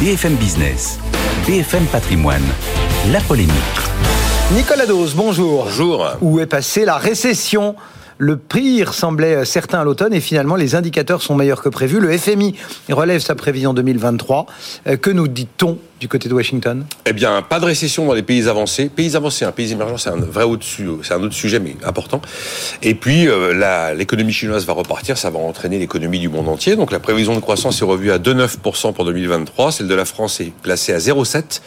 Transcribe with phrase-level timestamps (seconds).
[0.00, 1.00] BFM Business,
[1.44, 2.44] BFM Patrimoine,
[3.10, 3.52] la polémique.
[4.52, 5.64] Nicolas Dose, bonjour.
[5.64, 6.06] Bonjour.
[6.20, 7.74] Où est passée la récession?
[8.18, 12.00] Le pire semblait certain à l'automne et finalement les indicateurs sont meilleurs que prévu.
[12.00, 12.54] Le FMI
[12.90, 14.46] relève sa prévision 2023.
[14.88, 16.84] Euh, que nous dit-on du côté de Washington?
[17.06, 18.88] Eh bien, pas de récession dans les pays avancés.
[18.88, 22.20] Pays avancés, un pays émergent, c'est un vrai au-dessus, un autre sujet, mais important.
[22.82, 26.76] Et puis, euh, l'économie chinoise va repartir, ça va entraîner l'économie du monde entier.
[26.76, 29.72] Donc, la prévision de croissance est revue à 2,9% pour 2023.
[29.72, 31.60] Celle de la France est placée à 0,7%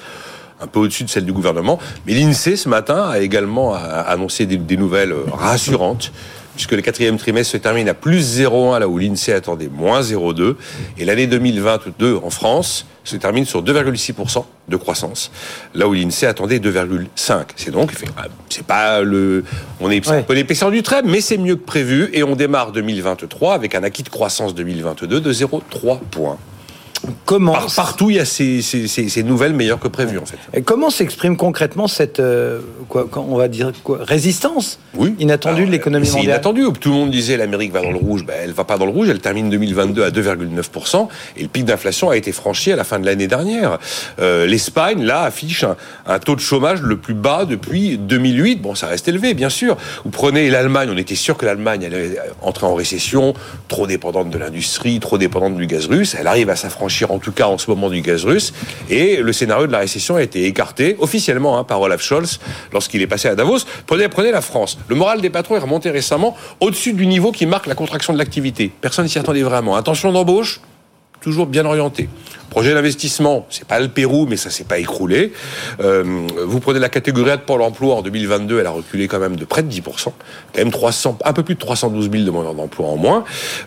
[0.64, 1.80] un peu au-dessus de celle du gouvernement.
[2.06, 6.12] Mais l'INSEE, ce matin, a également annoncé des nouvelles rassurantes
[6.56, 10.56] puisque le quatrième trimestre se termine à plus 0,1 là où l'INSEE attendait moins 0,2
[10.98, 15.32] et l'année 2022 en France se termine sur 2,6% de croissance
[15.74, 17.92] là où l'INSEE attendait 2,5 c'est donc
[18.50, 19.44] c'est pas le
[19.80, 22.10] on est un peu l'épaisseur du trait mais c'est mieux que prévu.
[22.14, 26.38] Et on démarre 2023 avec un acquis de croissance 2022 de 0,3 points
[27.26, 30.38] Comment partout il y a ces, nouvelles meilleures que prévues en fait.
[30.54, 35.16] Et comment s'exprime concrètement cette euh, quoi, on va dire quoi, résistance oui.
[35.20, 36.64] inattendue de l'économie mondiale C'est inattendu.
[36.80, 38.92] Tout le monde disait l'Amérique va dans le rouge, ben, elle va pas dans le
[38.92, 39.10] rouge.
[39.10, 43.00] Elle termine 2022 à 2,9% et le pic d'inflation a été franchi à la fin
[43.00, 43.80] de l'année dernière.
[44.20, 45.66] Euh, L'Espagne là affiche
[46.06, 48.62] un, taux de chômage le plus bas depuis 2008.
[48.62, 49.78] Bon, ça reste élevé bien sûr.
[50.04, 53.34] Vous prenez l'Allemagne, on était sûr que l'Allemagne allait entrer en récession,
[53.68, 56.16] trop dépendante de l'industrie, trop dépendante du gaz russe.
[56.20, 58.54] Elle arrive à s'affranchir en tout cas en ce moment du gaz russe.
[58.90, 62.40] Et le scénario de la récession a été écarté officiellement hein, par Olaf Scholz
[62.74, 63.60] lorsqu'il est passé à Davos.
[63.88, 64.78] Prenez, prenez la France.
[64.88, 68.18] Le moral des patrons est remonté récemment au-dessus du niveau qui marque la contraction de
[68.18, 68.72] l'activité.
[68.82, 69.76] Personne s'y attendait vraiment.
[69.76, 70.62] Intention d'embauche,
[71.22, 72.10] toujours bien orienté.
[72.50, 75.32] Projet d'investissement, c'est pas le Pérou, mais ça s'est pas écroulé.
[75.80, 79.20] Euh, vous prenez la catégorie A de Pôle emploi en 2022, elle a reculé quand
[79.20, 79.82] même de près de 10%.
[79.84, 80.14] Quand
[80.58, 83.24] même 300, un peu plus de 312 000 demandeurs d'emploi en moins.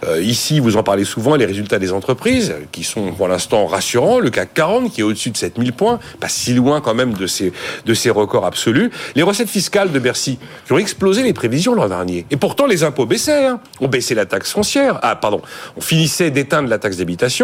[0.06, 4.18] Euh, ici, vous en parlez souvent, les résultats des entreprises, qui sont pour l'instant rassurants.
[4.18, 7.26] Le CAC 40, qui est au-dessus de 7000 points, pas si loin quand même de
[7.26, 7.54] ces,
[7.86, 8.90] de records absolus.
[9.14, 12.26] Les recettes fiscales de Bercy, qui ont explosé les prévisions l'an dernier.
[12.30, 13.46] Et pourtant, les impôts baissaient.
[13.46, 13.60] Hein.
[13.80, 14.98] On baissait la taxe foncière.
[15.00, 15.40] Ah, pardon.
[15.78, 17.43] On finissait d'éteindre la taxe d'habitation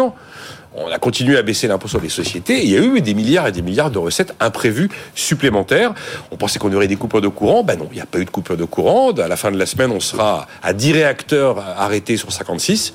[0.73, 2.63] on a continué à baisser l'impôt sur les sociétés.
[2.63, 5.93] il y a eu des milliards et des milliards de recettes imprévues supplémentaires.
[6.31, 7.63] On pensait qu'on aurait des coupures de courant.
[7.63, 9.11] Ben non, il n'y a pas eu de coupure de courant.
[9.11, 12.93] À la fin de la semaine, on sera à 10 réacteurs arrêtés sur 56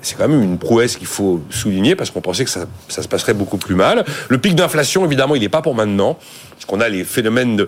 [0.00, 3.34] c'est quand même une prouesse qu'il faut souligner parce qu'on pensait que ça, se passerait
[3.34, 4.04] beaucoup plus mal.
[4.28, 6.16] Le pic d'inflation, évidemment, il n'est pas pour maintenant,
[6.52, 7.66] parce qu'on a les phénomènes de,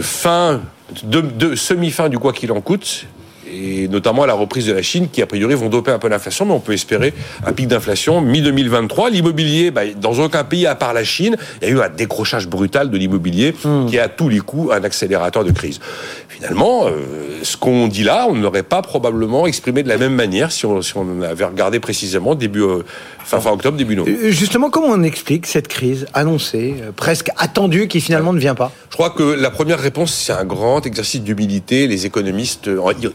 [0.00, 0.60] fin,
[1.02, 3.06] de semi-fin du quoi qu'il en coûte
[3.52, 6.08] et notamment à la reprise de la Chine, qui a priori vont doper un peu
[6.08, 7.12] l'inflation, mais on peut espérer
[7.46, 9.10] un pic d'inflation mi-2023.
[9.10, 12.48] L'immobilier, bah, dans aucun pays à part la Chine, il y a eu un décrochage
[12.48, 13.86] brutal de l'immobilier hmm.
[13.86, 15.80] qui est à tous les coups un accélérateur de crise.
[16.28, 20.50] Finalement, euh, ce qu'on dit là, on n'aurait pas probablement exprimé de la même manière
[20.50, 22.82] si on, si on avait regardé précisément début euh,
[23.24, 24.16] fin, fin octobre, début novembre.
[24.22, 28.72] Euh, justement, comment on explique cette crise annoncée, presque attendue, qui finalement ne vient pas?
[28.90, 31.86] Je crois que la première réponse, c'est un grand exercice d'humilité.
[31.86, 32.68] Les économistes,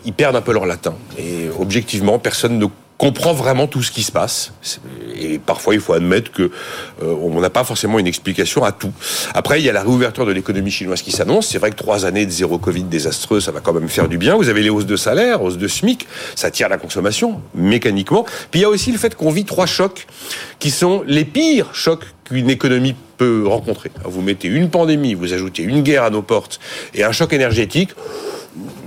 [0.05, 0.95] ils un peu leur latin.
[1.17, 2.65] Et objectivement, personne ne
[2.97, 4.53] comprend vraiment tout ce qui se passe.
[5.19, 6.43] Et parfois, il faut admettre que
[7.03, 8.91] euh, on n'a pas forcément une explication à tout.
[9.33, 11.47] Après, il y a la réouverture de l'économie chinoise qui s'annonce.
[11.47, 14.17] C'est vrai que trois années de zéro Covid désastreux, ça va quand même faire du
[14.17, 14.35] bien.
[14.35, 18.25] Vous avez les hausses de salaire, hausses de SMIC, ça tire la consommation mécaniquement.
[18.51, 20.07] Puis il y a aussi le fait qu'on vit trois chocs
[20.59, 23.91] qui sont les pires chocs qu'une économie peut rencontrer.
[24.05, 26.59] Vous mettez une pandémie, vous ajoutez une guerre à nos portes
[26.95, 27.91] et un choc énergétique.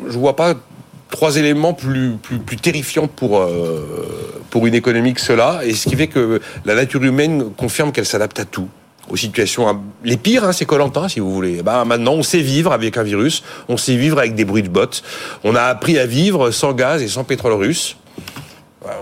[0.08, 0.54] Je vois pas
[1.20, 5.86] trois éléments plus, plus, plus terrifiants pour, euh, pour une économie que cela, et ce
[5.86, 8.68] qui fait que la nature humaine confirme qu'elle s'adapte à tout.
[9.10, 11.62] Aux situations les pires, hein, c'est Colantin, si vous voulez.
[11.62, 14.70] Bah, maintenant, on sait vivre avec un virus, on sait vivre avec des bruits de
[14.70, 15.02] bottes,
[15.44, 17.96] on a appris à vivre sans gaz et sans pétrole russe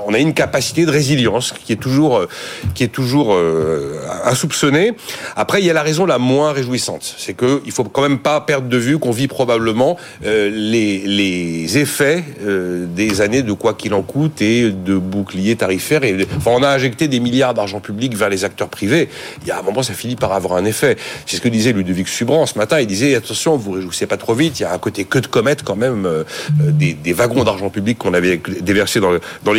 [0.09, 2.29] on a une capacité de résilience qui est toujours, euh,
[2.75, 4.93] qui est toujours euh, insoupçonnée.
[5.37, 8.19] Après, il y a la raison la moins réjouissante, c'est que il faut quand même
[8.19, 13.75] pas perdre de vue qu'on vit probablement euh, les, les effets des années de quoi
[13.75, 16.05] qu'il en coûte et de boucliers tarifaires.
[16.05, 19.11] Et, enfin, on a injecté des milliards d'argent public vers les acteurs privés.
[19.43, 20.97] Il y a un moment, ça finit par avoir un effet.
[21.27, 22.81] C'est ce que disait Ludovic Subran ce matin.
[22.81, 24.59] Il disait attention, vous réjouissez pas trop vite.
[24.61, 26.09] Il y a un côté que de comète quand même
[26.59, 29.13] des, des, wagons d'argent public qu'on avait déversés dans,
[29.45, 29.53] dans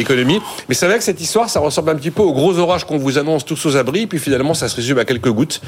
[0.67, 2.97] Mais c'est vrai que cette histoire, ça ressemble un petit peu aux gros orages qu'on
[2.97, 5.61] vous annonce tous aux abris, puis finalement, ça se résume à quelques gouttes.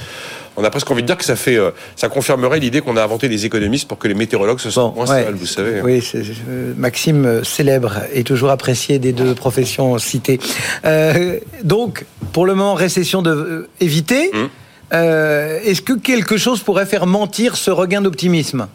[0.57, 3.03] On a presque envie de dire que ça fait, euh, ça confirmerait l'idée qu'on a
[3.03, 5.81] inventé des économistes pour que les météorologues se sentent moins seuls, vous savez.
[5.81, 10.39] Oui, euh, Maxime euh, célèbre et toujours apprécié des deux professions citées.
[11.63, 14.31] donc, pour le moment, récession de éviter.
[14.33, 14.50] Hum.
[14.94, 18.67] Est-ce que quelque chose pourrait faire mentir ce regain d'optimisme?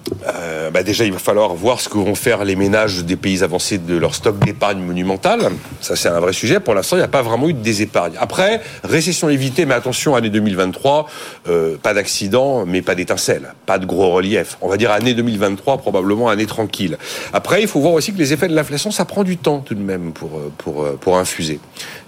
[0.66, 3.42] Euh, bah déjà, il va falloir voir ce que vont faire les ménages des pays
[3.42, 5.50] avancés de leur stock d'épargne monumentale.
[5.80, 6.60] Ça, c'est un vrai sujet.
[6.60, 8.14] Pour l'instant, il n'y a pas vraiment eu de désépargne.
[8.18, 11.08] Après, récession évitée, mais attention, année 2023,
[11.48, 14.58] euh, pas d'accident, mais pas d'étincelle, pas de gros relief.
[14.60, 16.98] On va dire année 2023, probablement année tranquille.
[17.32, 19.74] Après, il faut voir aussi que les effets de l'inflation, ça prend du temps tout
[19.74, 21.60] de même pour, euh, pour, euh, pour infuser.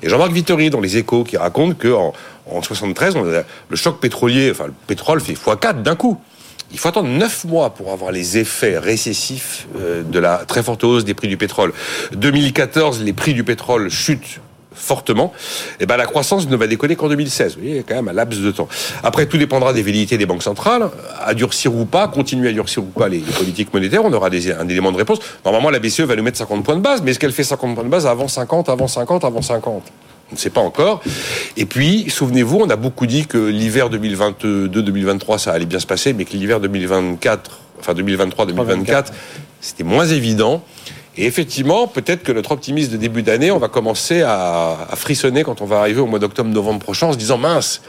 [0.02, 2.12] Et Jean-Marc Vittori, dans les échos, qui raconte que en,
[2.50, 6.18] en 73, on a, le choc pétrolier, enfin, le pétrole fait x4 d'un coup.
[6.70, 10.84] Il faut attendre 9 mois pour avoir les effets récessifs euh, de la très forte
[10.84, 11.72] hausse des prix du pétrole.
[12.12, 14.40] 2014, les prix du pétrole chutent
[14.78, 15.32] fortement,
[15.80, 17.54] et ben la croissance ne va déconner qu'en 2016.
[17.54, 18.68] Vous voyez, il y a quand même un laps de temps.
[19.02, 20.88] Après, tout dépendra des velléités des banques centrales,
[21.20, 24.04] à durcir ou pas, continuer à durcir ou pas les, politiques monétaires.
[24.04, 25.18] On aura un élément de réponse.
[25.44, 27.74] Normalement, la BCE va nous mettre 50 points de base, mais est-ce qu'elle fait 50
[27.74, 29.82] points de base avant 50, avant 50, avant 50
[30.30, 31.02] on ne sait pas encore.
[31.56, 36.12] Et puis, souvenez-vous, on a beaucoup dit que l'hiver 2022-2023, ça allait bien se passer,
[36.12, 39.06] mais que l'hiver 2024, enfin 2023-2024,
[39.60, 40.62] c'était moins évident.
[41.16, 45.42] Et effectivement, peut-être que notre optimisme de début d'année, on va commencer à, à frissonner
[45.42, 47.80] quand on va arriver au mois d'octobre-novembre prochain en se disant mince,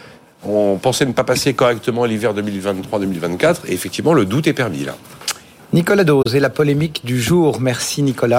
[0.44, 4.95] on pensait ne pas passer correctement l'hiver 2023-2024, et effectivement, le doute est permis là.
[5.71, 7.62] Nicolas Dose et la polémique du jour.
[7.62, 8.38] Merci Nicolas.